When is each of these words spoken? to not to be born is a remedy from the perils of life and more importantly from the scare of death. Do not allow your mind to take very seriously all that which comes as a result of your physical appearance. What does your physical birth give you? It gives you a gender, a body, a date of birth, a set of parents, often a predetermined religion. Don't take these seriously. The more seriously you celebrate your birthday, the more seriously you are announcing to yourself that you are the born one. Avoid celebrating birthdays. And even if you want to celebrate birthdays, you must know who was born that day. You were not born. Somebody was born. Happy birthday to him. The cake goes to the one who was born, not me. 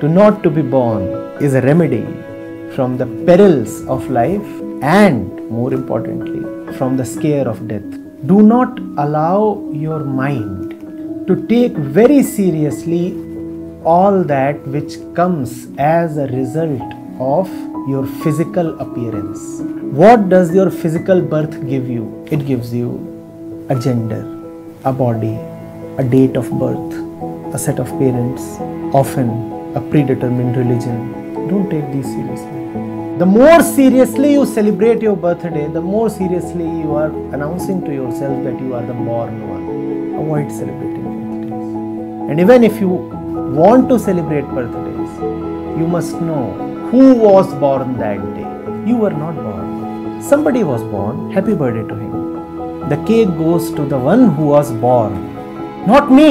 to 0.00 0.08
not 0.08 0.42
to 0.44 0.50
be 0.50 0.62
born 0.62 1.02
is 1.42 1.54
a 1.54 1.60
remedy 1.62 2.04
from 2.74 2.96
the 2.96 3.06
perils 3.28 3.84
of 3.86 4.08
life 4.08 4.50
and 4.80 5.48
more 5.50 5.72
importantly 5.74 6.42
from 6.76 6.96
the 6.96 7.04
scare 7.04 7.48
of 7.48 7.66
death. 7.66 7.88
Do 8.26 8.42
not 8.42 8.78
allow 9.04 9.68
your 9.72 10.04
mind 10.04 11.26
to 11.26 11.34
take 11.48 11.72
very 11.72 12.22
seriously 12.22 13.12
all 13.84 14.22
that 14.22 14.64
which 14.68 14.94
comes 15.14 15.66
as 15.78 16.16
a 16.16 16.28
result 16.28 16.94
of 17.18 17.50
your 17.88 18.06
physical 18.22 18.78
appearance. 18.78 19.40
What 20.00 20.28
does 20.28 20.54
your 20.54 20.70
physical 20.70 21.20
birth 21.20 21.66
give 21.68 21.88
you? 21.88 22.24
It 22.30 22.46
gives 22.46 22.72
you 22.72 23.66
a 23.68 23.74
gender, 23.74 24.22
a 24.84 24.92
body, 24.92 25.36
a 25.98 26.04
date 26.04 26.36
of 26.36 26.50
birth, 26.52 27.54
a 27.54 27.58
set 27.58 27.80
of 27.80 27.88
parents, 27.98 28.42
often 28.94 29.57
a 29.78 29.80
predetermined 29.90 30.56
religion. 30.56 30.96
Don't 31.50 31.68
take 31.70 31.88
these 31.92 32.06
seriously. 32.14 32.62
The 33.18 33.26
more 33.26 33.60
seriously 33.62 34.32
you 34.32 34.44
celebrate 34.46 35.02
your 35.02 35.16
birthday, 35.24 35.66
the 35.76 35.80
more 35.80 36.08
seriously 36.10 36.64
you 36.80 36.96
are 37.02 37.10
announcing 37.36 37.84
to 37.84 37.92
yourself 37.92 38.42
that 38.44 38.58
you 38.60 38.74
are 38.74 38.84
the 38.90 38.96
born 39.08 39.36
one. 39.54 39.64
Avoid 40.22 40.50
celebrating 40.58 41.06
birthdays. 41.14 42.30
And 42.30 42.40
even 42.40 42.64
if 42.70 42.80
you 42.80 42.90
want 43.60 43.88
to 43.90 43.98
celebrate 44.08 44.46
birthdays, 44.58 45.12
you 45.80 45.86
must 45.96 46.20
know 46.28 46.44
who 46.90 47.14
was 47.14 47.54
born 47.64 47.96
that 47.98 48.20
day. 48.34 48.48
You 48.90 48.96
were 48.96 49.16
not 49.24 49.34
born. 49.46 50.22
Somebody 50.22 50.64
was 50.74 50.82
born. 50.94 51.30
Happy 51.30 51.54
birthday 51.54 51.86
to 51.88 51.94
him. 51.94 52.88
The 52.88 53.02
cake 53.06 53.28
goes 53.46 53.70
to 53.72 53.84
the 53.84 53.98
one 53.98 54.30
who 54.34 54.46
was 54.46 54.72
born, 54.72 55.18
not 55.86 56.10
me. 56.10 56.30